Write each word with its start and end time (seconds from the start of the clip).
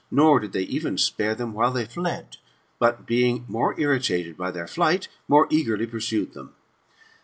Nor 0.09 0.39
did 0.39 0.53
they 0.53 0.63
even 0.63 0.97
spare 0.97 1.35
them 1.35 1.53
while 1.53 1.71
they 1.71 1.85
fled; 1.85 2.37
but, 2.79 3.05
being 3.05 3.45
more 3.47 3.79
irritated 3.79 4.35
by 4.35 4.49
their 4.49 4.65
flight, 4.67 5.07
more 5.27 5.45
eagerly 5.51 5.85
pursued 5.85 6.33
them. 6.33 6.55